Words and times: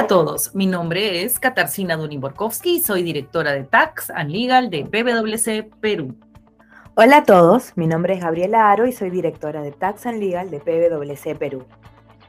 Hola 0.00 0.06
a 0.06 0.08
todos, 0.08 0.54
mi 0.54 0.66
nombre 0.66 1.24
es 1.24 1.38
Katarzyna 1.38 1.94
Duniborkowski, 1.98 2.80
soy 2.80 3.02
directora 3.02 3.52
de 3.52 3.64
Tax 3.64 4.08
and 4.08 4.30
Legal 4.30 4.70
de 4.70 4.86
PwC 4.86 5.70
Perú. 5.78 6.16
Hola 6.94 7.18
a 7.18 7.24
todos, 7.24 7.76
mi 7.76 7.86
nombre 7.86 8.14
es 8.14 8.20
Gabriela 8.22 8.72
Aro 8.72 8.86
y 8.86 8.92
soy 8.92 9.10
directora 9.10 9.60
de 9.60 9.72
Tax 9.72 10.06
and 10.06 10.18
Legal 10.18 10.50
de 10.50 10.58
PwC 10.58 11.34
Perú. 11.34 11.66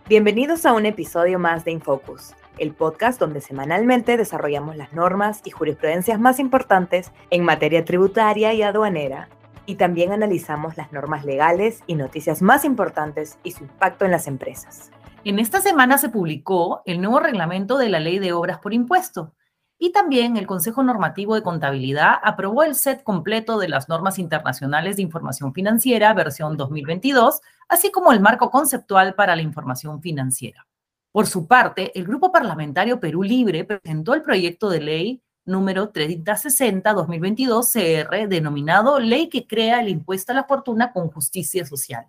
Bienvenidos 0.10 0.66
a 0.66 0.74
un 0.74 0.86
episodio 0.86 1.40
más 1.40 1.64
de 1.64 1.72
Infocus, 1.72 2.34
el 2.58 2.74
podcast 2.74 3.22
donde 3.22 3.40
semanalmente 3.40 4.18
desarrollamos 4.18 4.76
las 4.76 4.92
normas 4.92 5.40
y 5.46 5.52
jurisprudencias 5.52 6.20
más 6.20 6.40
importantes 6.40 7.14
en 7.30 7.46
materia 7.46 7.86
tributaria 7.86 8.54
y 8.54 8.64
aduanera 8.64 9.30
y 9.66 9.76
también 9.76 10.12
analizamos 10.12 10.76
las 10.76 10.92
normas 10.92 11.24
legales 11.24 11.84
y 11.88 11.96
noticias 11.96 12.42
más 12.42 12.66
importantes 12.66 13.38
y 13.44 13.52
su 13.52 13.64
impacto 13.64 14.04
en 14.04 14.12
las 14.12 14.28
empresas. 14.28 14.92
En 15.24 15.38
esta 15.38 15.62
semana 15.62 16.00
se 16.00 16.10
publicó 16.10 16.82
el 16.86 17.00
nuevo 17.00 17.20
reglamento 17.20 17.78
de 17.78 17.90
la 17.90 18.00
Ley 18.00 18.18
de 18.18 18.34
Obras 18.34 18.58
por 18.58 18.74
Impuesto 18.74 19.36
y 19.78 19.92
también 19.92 20.36
el 20.36 20.48
Consejo 20.48 20.82
Normativo 20.82 21.36
de 21.36 21.44
Contabilidad 21.44 22.16
aprobó 22.24 22.64
el 22.64 22.74
set 22.74 23.04
completo 23.04 23.60
de 23.60 23.70
las 23.70 23.88
normas 23.88 24.18
internacionales 24.18 24.96
de 24.96 25.04
información 25.04 25.54
financiera 25.54 26.12
versión 26.16 26.58
2022, 26.58 27.40
así 27.70 27.92
como 27.92 28.12
el 28.12 28.20
marco 28.20 28.50
conceptual 28.50 29.14
para 29.14 29.36
la 29.36 29.44
información 29.44 30.02
financiera. 30.02 30.66
Por 31.12 31.28
su 31.28 31.46
parte, 31.46 31.92
el 31.98 32.08
Grupo 32.08 32.32
Parlamentario 32.32 33.00
Perú 33.00 33.22
Libre 33.22 33.64
presentó 33.64 34.16
el 34.16 34.24
proyecto 34.24 34.72
de 34.72 34.82
ley 34.82 35.22
número 35.46 35.94
3060-2022 35.94 38.08
CR, 38.08 38.28
denominado 38.28 39.00
Ley 39.00 39.30
que 39.30 39.46
crea 39.46 39.82
el 39.82 39.90
impuesto 39.90 40.32
a 40.32 40.36
la 40.36 40.46
fortuna 40.46 40.92
con 40.92 41.10
justicia 41.10 41.64
social. 41.64 42.08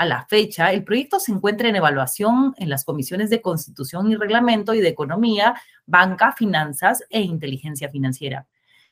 A 0.00 0.06
la 0.06 0.24
fecha, 0.24 0.72
el 0.72 0.82
proyecto 0.82 1.20
se 1.20 1.30
encuentra 1.30 1.68
en 1.68 1.76
evaluación 1.76 2.54
en 2.56 2.70
las 2.70 2.86
comisiones 2.86 3.28
de 3.28 3.42
Constitución 3.42 4.10
y 4.10 4.16
Reglamento 4.16 4.72
y 4.72 4.80
de 4.80 4.88
Economía, 4.88 5.60
Banca, 5.84 6.32
Finanzas 6.32 7.04
e 7.10 7.20
Inteligencia 7.20 7.90
Financiera. 7.90 8.46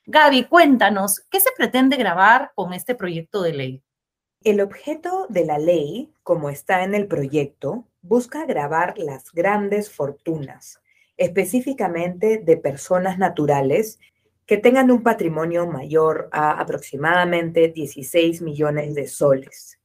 Gaby, 0.05 0.45
cuéntanos, 0.45 1.20
¿qué 1.31 1.41
se 1.41 1.48
pretende 1.56 1.97
grabar 1.97 2.53
con 2.55 2.75
este 2.75 2.95
proyecto 2.95 3.41
de 3.41 3.55
ley? 3.55 3.83
El 4.45 4.61
objeto 4.61 5.25
de 5.31 5.47
la 5.47 5.56
ley, 5.56 6.12
como 6.23 6.50
está 6.50 6.84
en 6.84 6.95
el 6.95 7.06
proyecto, 7.06 7.87
busca 8.03 8.45
grabar 8.45 8.98
las 8.98 9.33
grandes 9.33 9.91
fortunas, 9.91 10.78
específicamente 11.17 12.37
de 12.37 12.59
personas 12.59 13.17
naturales 13.17 13.98
que 14.45 14.59
tengan 14.59 14.91
un 14.91 15.03
patrimonio 15.03 15.67
mayor 15.67 16.28
a 16.33 16.61
aproximadamente 16.61 17.69
16 17.69 18.43
millones 18.43 18.95
de 18.95 19.09
soles 19.09 19.78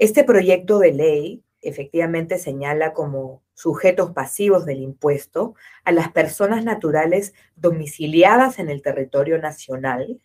este 0.00 0.24
proyecto 0.24 0.78
de 0.78 0.92
ley 0.92 1.44
efectivamente 1.60 2.38
señala 2.38 2.94
como 2.94 3.42
sujetos 3.52 4.12
pasivos 4.12 4.64
del 4.64 4.80
impuesto 4.80 5.54
a 5.84 5.92
las 5.92 6.10
personas 6.10 6.64
naturales 6.64 7.34
domiciliadas 7.54 8.58
en 8.58 8.70
el 8.70 8.80
territorio 8.80 9.38
nacional 9.38 10.22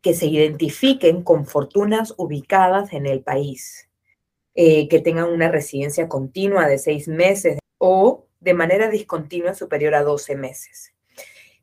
que 0.00 0.14
se 0.14 0.26
identifiquen 0.26 1.22
con 1.22 1.46
fortunas 1.46 2.12
ubicadas 2.16 2.92
en 2.92 3.06
el 3.06 3.22
país, 3.22 3.88
eh, 4.56 4.88
que 4.88 4.98
tengan 4.98 5.30
una 5.30 5.48
residencia 5.48 6.08
continua 6.08 6.66
de 6.66 6.78
seis 6.78 7.06
meses 7.06 7.60
o 7.78 8.26
de 8.40 8.54
manera 8.54 8.88
discontinua 8.88 9.54
superior 9.54 9.94
a 9.94 10.02
12 10.02 10.34
meses. 10.34 10.92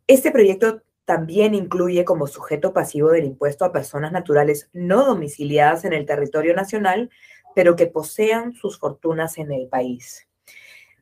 Este 0.07 0.31
proyecto 0.31 0.83
también 1.09 1.55
incluye 1.55 2.05
como 2.05 2.27
sujeto 2.27 2.71
pasivo 2.71 3.09
del 3.09 3.25
impuesto 3.25 3.65
a 3.65 3.71
personas 3.71 4.11
naturales 4.11 4.69
no 4.73 5.03
domiciliadas 5.03 5.83
en 5.83 5.93
el 5.93 6.05
territorio 6.05 6.53
nacional, 6.53 7.09
pero 7.55 7.75
que 7.75 7.87
posean 7.87 8.53
sus 8.53 8.77
fortunas 8.77 9.39
en 9.39 9.51
el 9.51 9.67
país. 9.67 10.27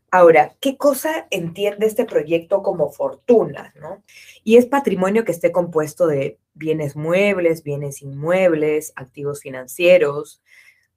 Ahora, 0.09 0.55
¿qué 0.61 0.77
cosa 0.77 1.27
entiende 1.29 1.87
este 1.87 2.05
proyecto 2.05 2.63
como 2.63 2.89
fortuna? 2.89 3.73
Y 4.45 4.55
es 4.55 4.65
patrimonio 4.65 5.25
que 5.25 5.33
esté 5.33 5.51
compuesto 5.51 6.07
de 6.07 6.39
bienes 6.53 6.95
muebles, 6.95 7.61
bienes 7.61 8.01
inmuebles, 8.01 8.93
activos 8.95 9.41
financieros, 9.41 10.41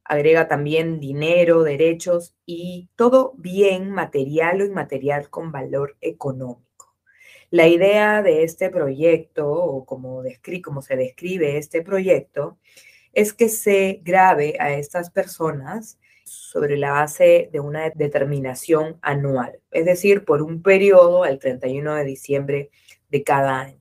agrega 0.04 0.46
también 0.46 1.00
dinero, 1.00 1.64
derechos 1.64 2.36
y 2.46 2.88
todo 2.94 3.34
bien 3.38 3.90
material 3.90 4.60
o 4.60 4.66
inmaterial 4.66 5.30
con 5.30 5.50
valor 5.50 5.96
económico. 6.00 6.69
La 7.50 7.66
idea 7.66 8.22
de 8.22 8.44
este 8.44 8.70
proyecto, 8.70 9.50
o 9.50 9.84
como, 9.84 10.22
se 10.82 10.96
describe 10.96 11.58
este 11.58 11.82
proyecto, 11.82 12.58
es 13.12 13.32
que 13.32 13.48
se 13.48 14.00
grave 14.04 14.56
a 14.60 14.72
estas 14.72 15.10
personas 15.10 15.98
sobre 16.24 16.76
la 16.76 16.92
base 16.92 17.50
de 17.52 17.58
una 17.58 17.90
determinación 17.90 18.98
anual, 19.02 19.58
es 19.72 19.84
decir, 19.84 20.24
por 20.24 20.42
un 20.42 20.62
periodo 20.62 21.24
al 21.24 21.40
31 21.40 21.96
de 21.96 22.04
diciembre 22.04 22.70
de 23.08 23.24
cada 23.24 23.60
año. 23.60 23.80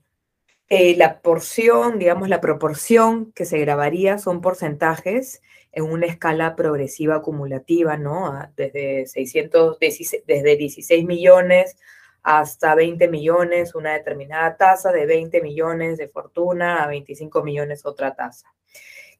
Eh, 0.68 0.96
la 0.97 1.22
porción, 1.22 2.00
digamos, 2.00 2.28
la 2.28 2.41
proporción 2.41 3.31
que 3.34 3.46
se 3.46 3.59
grabaría 3.59 4.18
son 4.18 4.41
porcentajes 4.41 5.44
en 5.72 5.84
una 5.84 6.07
escala 6.07 6.56
progresiva 6.56 7.18
acumulativa, 7.18 7.97
¿no? 7.97 8.34
Desde 8.56 9.06
600, 9.06 9.78
desde 9.80 10.57
16 10.57 11.06
millones 11.06 11.75
hasta 12.24 12.75
20 12.75 13.07
millones 13.07 13.75
una 13.75 13.94
determinada 13.94 14.56
tasa, 14.57 14.91
de 14.91 15.06
20 15.06 15.41
millones 15.41 15.97
de 15.97 16.07
fortuna 16.07 16.84
a 16.84 16.88
25 16.88 17.44
millones 17.44 17.85
otra 17.85 18.16
tasa. 18.16 18.47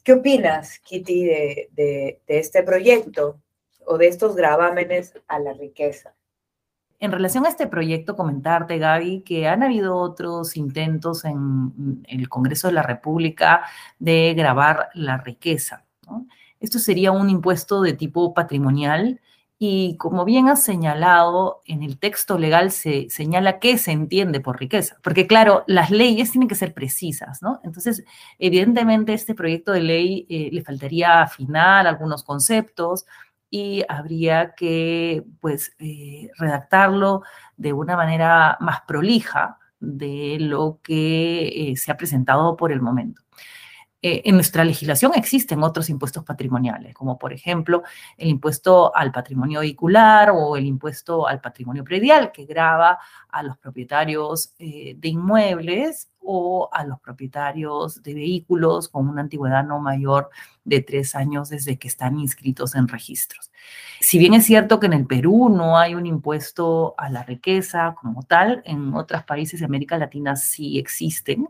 ¿Qué 0.03 0.13
opinas, 0.13 0.79
Kitty, 0.79 1.25
de, 1.25 2.21
este 2.27 2.63
proyecto 2.63 3.39
o 3.85 3.97
de 3.97 4.07
estos 4.07 4.35
gravámenes 4.35 5.13
a 5.27 5.39
la 5.39 5.53
riqueza? 5.53 6.15
En 6.99 7.11
relación 7.11 7.45
a 7.45 7.49
este 7.49 7.67
proyecto, 7.67 8.15
comentarte, 8.15 8.77
Gaby, 8.77 9.21
que 9.21 9.47
han 9.47 9.63
habido 9.63 9.95
otros 9.95 10.57
intentos 10.57 11.23
en 11.25 12.03
el 12.07 12.27
Congreso 12.27 12.67
de 12.67 12.73
la 12.73 12.83
República 12.83 13.63
de 13.99 14.33
grabar 14.33 14.89
la 14.93 15.17
riqueza. 15.17 15.85
Esto 16.59 16.79
sería 16.79 17.11
un 17.11 17.29
impuesto 17.29 17.81
de 17.81 17.93
tipo 17.93 18.33
patrimonial 18.33 19.21
y 19.62 19.97
como 19.97 20.24
bien 20.24 20.47
has 20.47 20.64
señalado, 20.64 21.62
en 21.66 21.84
el 21.84 22.00
texto 22.00 22.38
legal 22.38 22.72
se 22.72 23.09
señala 23.09 23.59
qué 23.59 23.78
se 23.78 23.92
entiende 23.92 24.40
por 24.40 24.58
riqueza, 24.58 24.97
porque 25.03 25.28
claro, 25.28 25.66
las 25.68 25.92
leyes 25.92 26.31
tienen 26.31 26.47
que 26.47 26.56
ser 26.56 26.74
precisas, 26.74 27.42
¿no? 27.42 27.59
Entonces, 27.66 28.06
evidentemente, 28.40 29.14
este 29.14 29.36
proyecto 29.36 29.74
de 29.74 29.81
ley 29.81 30.25
eh, 30.30 30.50
le 30.53 30.64
faltaría 30.64 31.22
afinar 31.22 31.88
algunos 31.88 32.24
conceptos 32.24 33.06
y 33.50 33.84
habría 33.90 34.53
que, 34.56 35.25
pues, 35.42 35.76
eh, 35.80 36.30
redactarlo 36.38 37.24
de 37.58 37.74
una 37.74 37.97
manera 37.97 38.58
más 38.62 38.81
prolija 38.88 39.58
de 39.81 40.38
lo 40.40 40.80
que 40.84 41.72
eh, 41.72 41.76
se 41.78 41.91
ha 41.91 41.97
presentado 41.97 42.56
por 42.56 42.72
el 42.72 42.81
momento. 42.81 43.22
Eh, 44.01 44.21
en 44.23 44.35
nuestra 44.35 44.63
legislación 44.63 45.11
existen 45.15 45.61
otros 45.61 45.89
impuestos 45.89 46.23
patrimoniales, 46.23 46.93
como 46.93 47.17
por 47.17 47.33
ejemplo 47.33 47.83
el 48.17 48.29
impuesto 48.29 48.95
al 48.95 49.11
patrimonio 49.11 49.59
vehicular 49.59 50.29
o 50.29 50.55
el 50.55 50.65
impuesto 50.65 51.27
al 51.27 51.41
patrimonio 51.41 51.83
predial, 51.83 52.31
que 52.31 52.45
grava 52.45 52.97
a 53.27 53.43
los 53.43 53.57
propietarios 53.57 54.53
eh, 54.57 54.95
de 54.97 55.09
inmuebles 55.09 56.09
o 56.21 56.69
a 56.71 56.85
los 56.85 56.99
propietarios 57.01 58.01
de 58.01 58.13
vehículos 58.13 58.87
con 58.87 59.09
una 59.09 59.21
antigüedad 59.21 59.65
no 59.65 59.79
mayor 59.79 60.29
de 60.63 60.81
tres 60.81 61.16
años 61.16 61.49
desde 61.49 61.77
que 61.77 61.87
están 61.89 62.17
inscritos 62.19 62.75
en 62.75 62.87
registros. 62.87 63.51
Si 63.99 64.17
bien 64.17 64.33
es 64.33 64.45
cierto 64.45 64.79
que 64.79 64.85
en 64.85 64.93
el 64.93 65.07
Perú 65.07 65.49
no 65.49 65.77
hay 65.77 65.95
un 65.95 66.05
impuesto 66.05 66.95
a 66.97 67.09
la 67.09 67.23
riqueza 67.23 67.95
como 67.99 68.23
tal, 68.23 68.61
en 68.66 68.93
otros 68.93 69.23
países 69.23 69.59
de 69.59 69.66
América 69.66 69.97
Latina 69.97 70.35
sí 70.35 70.77
existen 70.79 71.49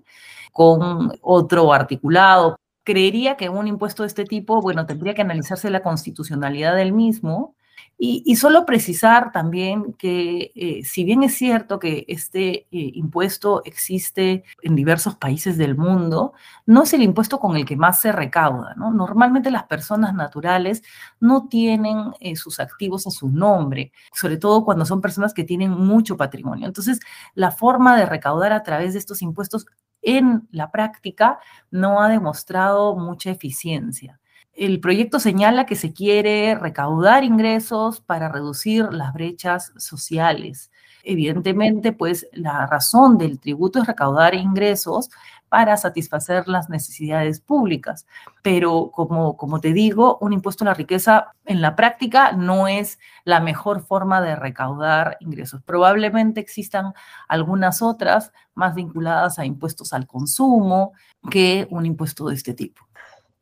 con 0.60 1.14
otro 1.22 1.72
articulado. 1.72 2.58
Creería 2.84 3.38
que 3.38 3.48
un 3.48 3.66
impuesto 3.66 4.04
de 4.04 4.08
este 4.08 4.26
tipo, 4.26 4.62
bueno, 4.62 4.86
tendría 4.86 5.14
que 5.14 5.22
analizarse 5.22 5.70
la 5.70 5.82
constitucionalidad 5.82 6.76
del 6.76 6.92
mismo 6.92 7.56
y, 7.98 8.36
solo 8.36 8.66
precisar 8.66 9.32
también 9.32 9.94
que 9.94 10.52
eh, 10.56 10.84
si 10.84 11.06
bien 11.06 11.24
es 11.24 11.34
cierto 11.36 11.80
que 11.80 12.04
este 12.10 12.50
eh, 12.50 12.68
impuesto 12.72 13.62
existe 13.64 14.44
en 14.62 14.76
diversos 14.76 15.16
países 15.16 15.58
del 15.58 15.78
mundo, 15.78 16.34
no 16.66 16.84
es 16.84 16.94
el 16.94 17.04
impuesto 17.04 17.40
con 17.40 17.56
el 17.56 17.66
que 17.66 17.78
más 17.78 18.02
se 18.02 18.12
recauda. 18.12 18.74
¿no? 18.76 18.92
Normalmente 18.92 19.52
las 19.52 19.64
personas 19.64 20.14
naturales 20.14 20.84
no 21.22 21.48
tienen 21.48 22.14
eh, 22.20 22.36
sus 22.36 22.60
activos 22.60 23.08
a 23.08 23.12
su 23.12 23.30
nombre, 23.30 23.94
sobre 24.14 24.36
todo 24.36 24.66
cuando 24.66 24.86
son 24.86 25.00
personas 25.00 25.34
que 25.34 25.46
tienen 25.46 25.72
mucho 25.72 26.18
patrimonio. 26.18 26.68
Entonces, 26.68 27.00
la 27.34 27.52
forma 27.52 27.98
de 27.98 28.06
recaudar 28.06 28.52
a 28.52 28.64
través 28.64 28.94
de 28.94 29.00
estos 29.00 29.22
impuestos 29.22 29.66
en 30.02 30.48
la 30.52 30.72
práctica 30.72 31.40
no 31.72 32.02
ha 32.02 32.10
demostrado 32.10 32.96
mucha 32.96 33.32
eficiencia. 33.32 34.20
El 34.54 34.80
proyecto 34.82 35.20
señala 35.20 35.66
que 35.66 35.76
se 35.76 35.94
quiere 35.94 36.56
recaudar 36.56 37.24
ingresos 37.24 38.02
para 38.02 38.30
reducir 38.30 38.92
las 38.92 39.14
brechas 39.14 39.72
sociales. 39.78 40.72
Evidentemente, 41.04 41.94
pues 41.94 42.28
la 42.34 42.66
razón 42.68 43.18
del 43.18 43.40
tributo 43.40 43.80
es 43.80 43.88
recaudar 43.88 44.36
ingresos 44.36 45.10
para 45.50 45.76
satisfacer 45.78 46.48
las 46.48 46.70
necesidades 46.70 47.42
públicas. 47.42 48.06
Pero 48.44 48.92
como, 48.92 49.36
como 49.36 49.60
te 49.60 49.74
digo, 49.74 50.18
un 50.22 50.32
impuesto 50.32 50.64
a 50.64 50.68
la 50.68 50.74
riqueza 50.74 51.34
en 51.46 51.62
la 51.62 51.76
práctica 51.76 52.32
no 52.32 52.68
es 52.68 53.00
la 53.26 53.40
mejor 53.40 53.82
forma 53.82 54.22
de 54.22 54.36
recaudar 54.36 55.18
ingresos. 55.20 55.62
Probablemente 55.64 56.40
existan 56.40 56.94
algunas 57.28 57.82
otras 57.82 58.32
más 58.54 58.76
vinculadas 58.76 59.40
a 59.40 59.46
impuestos 59.46 59.92
al 59.92 60.08
consumo 60.08 60.94
que 61.30 61.68
un 61.72 61.86
impuesto 61.86 62.28
de 62.28 62.36
este 62.36 62.54
tipo. 62.54 62.86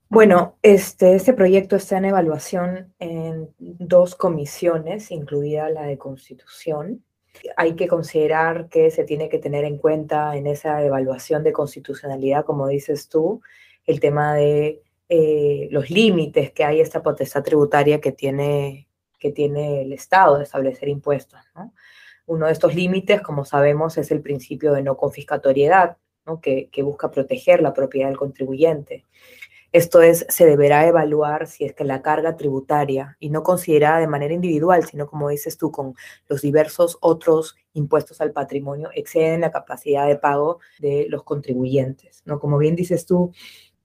Bueno, 0.10 0.56
este, 0.62 1.16
este 1.16 1.34
proyecto 1.34 1.76
está 1.76 1.98
en 1.98 2.06
evaluación 2.06 2.94
en 2.98 3.50
dos 3.60 4.16
comisiones, 4.16 5.12
incluida 5.12 5.70
la 5.70 5.82
de 5.82 5.98
Constitución 5.98 7.04
hay 7.56 7.76
que 7.76 7.88
considerar 7.88 8.70
que 8.70 8.92
se 8.92 9.04
tiene 9.04 9.30
que 9.30 9.40
tener 9.40 9.66
en 9.66 9.78
cuenta 9.78 10.36
en 10.36 10.48
esa 10.48 10.84
evaluación 10.84 11.44
de 11.44 11.54
constitucionalidad, 11.54 12.46
como 12.46 12.68
dices 12.68 13.10
tú, 13.10 13.42
el 13.86 14.00
tema 14.00 14.36
de 14.36 14.82
eh, 15.10 15.68
los 15.72 15.90
límites 15.90 16.52
que 16.52 16.64
hay 16.64 16.82
esta 16.82 17.02
potestad 17.02 17.44
tributaria 17.44 18.02
que 18.02 18.12
tiene, 18.12 18.88
que 19.20 19.32
tiene 19.32 19.82
el 19.82 19.94
Estado 19.94 20.38
de 20.38 20.44
establecer 20.44 20.90
impuestos. 20.90 21.40
Uno 22.26 22.48
de 22.48 22.52
estos 22.52 22.76
límites, 22.76 23.22
como 23.22 23.46
sabemos, 23.46 23.98
es 23.98 24.12
el 24.12 24.22
principio 24.22 24.74
de 24.74 24.84
no 24.84 24.98
confiscatoriedad, 24.98 25.98
que, 26.42 26.68
que 26.70 26.84
busca 26.84 27.10
proteger 27.10 27.62
la 27.62 27.74
propiedad 27.74 28.10
del 28.10 28.18
contribuyente. 28.18 29.06
Esto 29.74 30.02
es, 30.02 30.26
se 30.30 30.46
deberá 30.46 30.88
evaluar 30.88 31.48
si 31.48 31.66
es 31.66 31.74
que 31.74 31.84
la 31.84 32.02
carga 32.02 32.38
tributaria, 32.38 33.18
y 33.20 33.30
no 33.30 33.44
considerada 33.44 34.00
de 34.00 34.08
manera 34.08 34.34
individual, 34.34 34.86
sino 34.86 35.08
como 35.08 35.30
dices 35.30 35.58
tú, 35.58 35.72
con 35.72 35.94
los 36.28 36.42
diversos 36.42 36.98
otros 37.02 37.56
impuestos 37.74 38.22
al 38.22 38.32
patrimonio, 38.32 38.90
exceden 38.96 39.42
la 39.42 39.52
capacidad 39.52 40.08
de 40.08 40.16
pago 40.16 40.60
de 40.80 41.08
los 41.10 41.24
contribuyentes. 41.24 42.24
¿no? 42.26 42.40
Como 42.40 42.58
bien 42.58 42.76
dices 42.76 43.06
tú, 43.06 43.32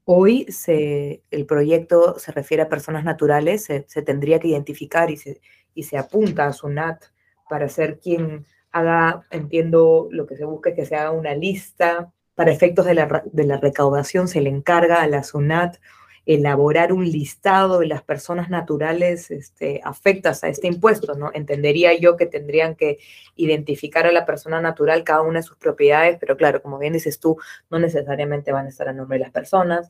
hoy 0.05 0.47
se, 0.51 1.23
el 1.31 1.47
proyecto 1.47 2.19
se 2.19 2.33
refiere 2.33 2.63
a 2.63 2.69
personas 2.69 3.05
naturales, 3.05 3.65
se, 3.65 4.03
tendría 4.03 4.39
que 4.39 4.49
identificar 4.49 5.11
y 5.11 5.17
se, 5.17 5.41
y 5.75 5.83
se 5.83 5.99
apunta 5.99 6.47
a 6.47 6.53
SUNAT 6.53 7.05
para 7.49 7.69
ser 7.69 7.99
quien 7.99 8.47
haga, 8.71 9.27
entiendo, 9.31 10.09
lo 10.11 10.27
que 10.27 10.37
se 10.37 10.45
busca 10.45 10.75
que 10.75 10.87
se 10.87 10.97
haga 10.97 11.11
una 11.11 11.35
lista 11.35 12.13
para 12.35 12.53
efectos 12.53 12.87
de 12.87 12.95
la, 12.95 13.57
recaudación 13.59 14.29
se 14.29 14.41
le 14.41 14.51
encarga 14.51 15.03
a 15.03 15.07
la 15.07 15.23
SUNAT 15.23 15.77
elaborar 16.25 16.93
un 16.93 17.05
listado 17.05 17.81
de 17.81 17.87
las 17.87 18.03
personas 18.03 18.49
naturales 18.49 19.31
este, 19.31 19.81
afectas 19.83 20.45
a 20.45 20.49
este 20.49 20.69
impuesto, 20.69 21.15
¿no? 21.15 21.31
Entendería 21.35 21.95
yo 21.95 22.17
que 22.17 22.27
tendrían 22.27 22.77
que 22.77 22.99
identificar 23.35 24.07
a 24.07 24.13
la 24.13 24.25
persona 24.25 24.61
natural 24.61 25.03
cada 25.03 25.23
una 25.23 25.41
de 25.41 25.43
sus 25.43 25.57
propiedades, 25.57 26.19
pero 26.21 26.37
claro, 26.37 26.63
como 26.63 26.79
bien 26.79 26.93
dices 26.93 27.19
tú, 27.19 27.39
no 27.71 27.81
necesariamente 27.81 28.53
van 28.53 28.67
a 28.67 28.69
estar 28.69 28.89
a 28.89 28.93
nombre 28.93 29.19
de 29.19 29.25
las 29.25 29.33
personas. 29.33 29.89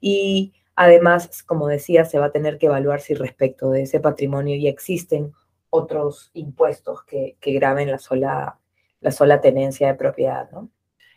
Y 0.00 0.52
además, 0.76 1.42
como 1.42 1.66
decía, 1.66 2.04
se 2.04 2.18
va 2.18 2.26
a 2.26 2.32
tener 2.32 2.58
que 2.58 2.66
evaluar 2.66 3.00
si 3.00 3.14
respecto 3.14 3.70
de 3.70 3.82
ese 3.82 3.98
patrimonio 3.98 4.56
ya 4.56 4.70
existen 4.70 5.32
otros 5.70 6.30
impuestos 6.34 7.02
que, 7.02 7.36
graben 7.40 7.90
la 7.90 7.98
sola, 7.98 8.60
la 9.00 9.10
sola 9.10 9.40
tenencia 9.40 9.88
de 9.88 9.94
propiedad, 9.94 10.48
¿no? 10.52 10.70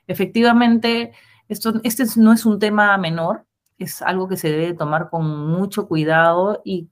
Efectivamente, 0.08 1.12
esto, 1.50 1.74
este 1.84 2.04
no 2.18 2.34
es 2.34 2.46
un 2.46 2.60
tema 2.60 2.98
menor, 2.98 3.46
es 3.78 4.02
algo 4.02 4.28
que 4.28 4.38
se 4.38 4.52
debe 4.52 4.74
tomar 4.74 5.10
con 5.10 5.26
mucho 5.50 5.88
cuidado 5.88 6.62
y, 6.66 6.90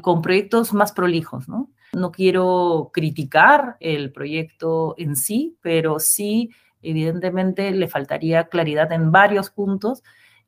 con 0.00 0.22
proyectos 0.22 0.72
más 0.72 0.92
prolijos, 0.92 1.48
¿no? 1.48 1.70
No 1.92 2.12
quiero 2.12 2.90
criticar 2.94 3.76
el 3.80 4.10
proyecto 4.10 4.94
en 4.96 5.16
sí, 5.16 5.58
pero 5.60 5.98
sí, 5.98 6.50
evidentemente, 6.82 7.70
le 7.72 7.88
faltaría 7.88 8.44
claridad 8.44 8.90
en 8.92 9.12
varios 9.12 9.50
puntos 9.50 10.02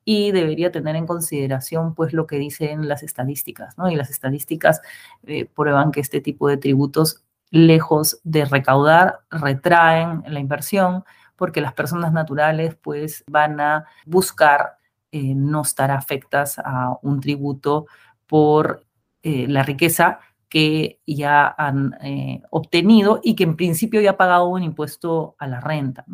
y 0.05 0.31
debería 0.31 0.71
tener 0.71 0.95
en 0.95 1.05
consideración 1.05 1.93
pues 1.95 2.13
lo 2.13 2.27
que 2.27 2.37
dicen 2.37 2.87
las 2.87 3.03
estadísticas, 3.03 3.77
¿no? 3.77 3.89
Y 3.89 3.95
las 3.95 4.09
estadísticas 4.09 4.81
eh, 5.27 5.45
prueban 5.45 5.91
que 5.91 5.99
este 5.99 6.21
tipo 6.21 6.47
de 6.47 6.57
tributos, 6.57 7.23
lejos 7.51 8.19
de 8.23 8.45
recaudar, 8.45 9.19
retraen 9.29 10.23
la 10.27 10.39
inversión, 10.39 11.03
porque 11.43 11.59
las 11.59 11.73
personas 11.73 12.13
naturales 12.13 12.77
pues 12.81 13.25
van 13.29 13.59
a 13.59 13.85
buscar 14.05 14.77
eh, 15.11 15.35
no 15.35 15.63
estar 15.63 15.91
afectas 15.91 16.57
a 16.57 16.97
un 17.01 17.19
tributo 17.19 17.85
por 18.27 18.85
eh, 19.23 19.45
la 19.49 19.61
riqueza 19.61 20.21
que 20.47 21.01
ya 21.05 21.53
han 21.57 21.97
eh, 22.01 22.41
obtenido 22.49 23.19
y 23.21 23.35
que 23.35 23.43
en 23.43 23.57
principio 23.57 23.99
ya 23.99 24.11
ha 24.11 24.15
pagado 24.17 24.47
un 24.47 24.63
impuesto 24.63 25.35
a 25.37 25.47
la 25.47 25.59
renta. 25.59 26.05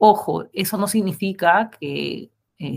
ojo, 0.00 0.44
eso 0.52 0.76
no 0.76 0.86
significa 0.86 1.70
que 1.70 2.30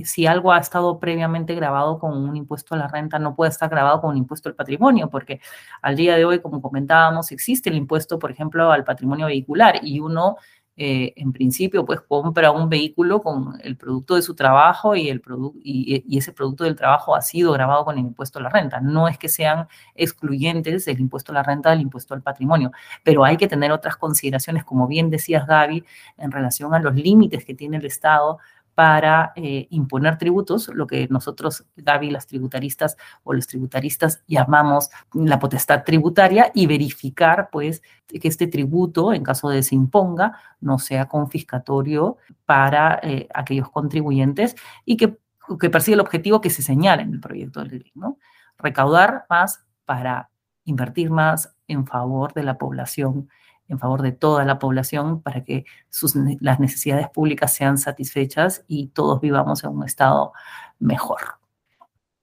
si 0.05 0.27
algo 0.27 0.53
ha 0.53 0.59
estado 0.59 0.97
previamente 0.97 1.55
grabado 1.55 1.99
con 1.99 2.17
un 2.17 2.37
impuesto 2.37 2.75
a 2.75 2.77
la 2.77 2.87
renta, 2.87 3.19
no 3.19 3.35
puede 3.35 3.51
estar 3.51 3.69
grabado 3.69 3.99
con 3.99 4.11
un 4.11 4.17
impuesto 4.17 4.47
al 4.47 4.55
patrimonio, 4.55 5.09
porque 5.09 5.41
al 5.81 5.97
día 5.97 6.15
de 6.15 6.23
hoy, 6.23 6.41
como 6.41 6.61
comentábamos, 6.61 7.33
existe 7.33 7.69
el 7.69 7.75
impuesto, 7.75 8.17
por 8.17 8.31
ejemplo, 8.31 8.71
al 8.71 8.85
patrimonio 8.85 9.25
vehicular 9.25 9.79
y 9.81 9.99
uno 9.99 10.37
eh, 10.81 11.11
en 11.17 11.33
principio, 11.33 11.85
pues 11.85 11.99
compra 11.99 12.51
un 12.51 12.69
vehículo 12.69 13.21
con 13.21 13.59
el 13.61 13.75
producto 13.75 14.15
de 14.15 14.21
su 14.21 14.33
trabajo 14.33 14.95
y, 14.95 15.09
el 15.09 15.21
y, 15.61 16.05
y, 16.07 16.17
ese 16.17 16.31
producto 16.31 16.63
del 16.63 16.77
trabajo 16.77 17.17
ha 17.17 17.21
sido 17.21 17.51
grabado 17.51 17.83
con 17.83 17.97
el 17.97 18.05
impuesto 18.05 18.39
a 18.39 18.43
la 18.43 18.49
renta. 18.49 18.79
No 18.79 19.09
es 19.09 19.17
que 19.17 19.27
sean 19.27 19.67
excluyentes 19.93 20.87
el 20.87 21.01
impuesto 21.01 21.33
a 21.33 21.35
la 21.35 21.43
renta 21.43 21.71
del 21.71 21.81
impuesto 21.81 22.13
al 22.13 22.21
patrimonio, 22.21 22.71
pero 23.03 23.25
hay 23.25 23.35
que 23.35 23.49
tener 23.49 23.73
otras 23.73 23.97
consideraciones, 23.97 24.63
como 24.63 24.87
bien 24.87 25.09
decías, 25.09 25.45
Gaby, 25.45 25.83
en 26.17 26.31
relación 26.31 26.73
a 26.73 26.79
los 26.79 26.95
límites 26.95 27.43
que 27.43 27.53
tiene 27.53 27.75
el 27.75 27.85
Estado 27.85 28.39
para 28.79 29.33
eh, 29.35 29.67
imponer 29.71 30.17
tributos, 30.17 30.69
lo 30.69 30.87
que 30.87 31.09
nosotros, 31.09 31.65
Gaby, 31.75 32.11
las 32.11 32.27
tributaristas 32.27 32.95
o 33.23 33.33
los 33.33 33.45
tributaristas 33.45 34.23
llamamos 34.25 34.89
la 35.13 35.37
potestad 35.37 35.83
tributaria 35.83 36.49
y 36.55 36.65
verificar, 36.65 37.49
pues, 37.51 37.81
que 38.07 38.25
este 38.25 38.47
tributo, 38.47 39.11
en 39.11 39.21
caso 39.21 39.49
de 39.49 39.63
se 39.63 39.75
imponga, 39.75 40.39
no 40.61 40.79
sea 40.79 41.09
confiscatorio 41.09 42.15
para 42.45 43.01
eh, 43.03 43.27
aquellos 43.33 43.69
contribuyentes 43.69 44.55
y 44.85 44.95
que, 44.95 45.17
que 45.59 45.71
el 45.87 45.99
objetivo 45.99 46.39
que 46.39 46.49
se 46.49 46.63
señala 46.63 47.01
en 47.01 47.11
el 47.11 47.19
proyecto 47.19 47.61
de 47.61 47.79
ley, 47.79 47.91
¿no? 47.95 48.17
Recaudar 48.57 49.25
más 49.29 49.61
para 49.83 50.29
invertir 50.63 51.09
más 51.11 51.53
en 51.67 51.85
favor 51.85 52.31
de 52.31 52.43
la 52.43 52.57
población 52.57 53.27
en 53.69 53.79
favor 53.79 54.01
de 54.01 54.11
toda 54.11 54.43
la 54.43 54.59
población 54.59 55.21
para 55.21 55.43
que 55.43 55.65
sus, 55.89 56.15
las 56.41 56.59
necesidades 56.59 57.07
públicas 57.09 57.53
sean 57.53 57.77
satisfechas 57.77 58.65
y 58.67 58.87
todos 58.87 59.21
vivamos 59.21 59.63
en 59.63 59.69
un 59.71 59.85
estado 59.85 60.33
mejor. 60.79 61.39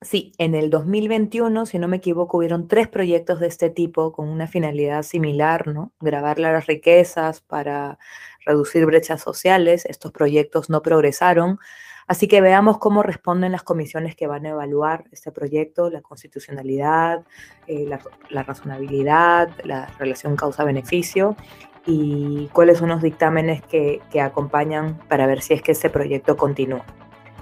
Sí, 0.02 0.32
en 0.36 0.54
el 0.54 0.68
2021, 0.68 1.64
si 1.64 1.78
no 1.78 1.88
me 1.88 1.96
equivoco, 1.96 2.36
hubieron 2.36 2.68
tres 2.68 2.86
proyectos 2.86 3.40
de 3.40 3.46
este 3.46 3.70
tipo 3.70 4.12
con 4.12 4.28
una 4.28 4.46
finalidad 4.46 5.02
similar, 5.02 5.68
¿no? 5.68 5.92
Grabar 6.00 6.38
las 6.38 6.66
riquezas 6.66 7.40
para 7.40 7.98
reducir 8.44 8.84
brechas 8.84 9.22
sociales. 9.22 9.86
Estos 9.86 10.12
proyectos 10.12 10.68
no 10.68 10.82
progresaron. 10.82 11.58
Así 12.06 12.28
que 12.28 12.40
veamos 12.40 12.78
cómo 12.78 13.02
responden 13.02 13.52
las 13.52 13.64
comisiones 13.64 14.14
que 14.14 14.28
van 14.28 14.46
a 14.46 14.50
evaluar 14.50 15.04
este 15.10 15.32
proyecto, 15.32 15.90
la 15.90 16.02
constitucionalidad, 16.02 17.24
eh, 17.66 17.86
la, 18.30 18.42
razonabilidad, 18.44 19.50
la 19.64 19.86
relación 19.98 20.36
causa-beneficio 20.36 21.36
y 21.84 22.48
cuáles 22.52 22.78
son 22.78 22.90
los 22.90 23.02
dictámenes 23.02 23.62
que, 23.62 24.00
que 24.10 24.20
acompañan 24.20 24.98
para 25.08 25.26
ver 25.26 25.42
si 25.42 25.54
es 25.54 25.62
que 25.62 25.72
ese 25.72 25.90
proyecto 25.90 26.36
continúa. 26.36 26.84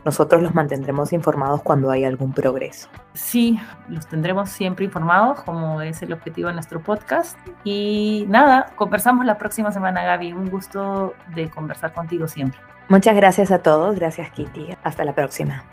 Nosotros 0.05 0.43
los 0.43 0.55
mantendremos 0.55 1.13
informados 1.13 1.63
cuando 1.63 1.91
haya 1.91 2.09
algún 2.09 2.33
progreso. 2.33 2.89
Sí, 3.15 3.59
los 3.89 4.07
tendremos 4.07 4.51
siempre 4.51 4.85
informados, 4.85 5.43
como 5.43 5.81
es 5.81 6.03
el 6.03 6.13
objetivo 6.13 6.49
de 6.49 6.55
nuestro 6.55 6.83
podcast. 6.83 7.39
Y 7.65 8.27
nada, 8.29 8.73
conversamos 8.77 9.25
la 9.25 9.39
próxima 9.39 9.73
semana, 9.73 10.05
Gaby. 10.05 10.33
Un 10.33 10.51
gusto 10.51 11.15
de 11.35 11.49
conversar 11.49 11.93
contigo 11.93 12.29
siempre. 12.29 12.61
Muchas 12.89 13.17
gracias 13.17 13.51
a 13.51 13.61
todos. 13.61 13.97
Gracias, 13.97 14.31
Kitty. 14.31 14.77
Hasta 14.83 15.05
la 15.05 15.15
próxima. 15.15 15.65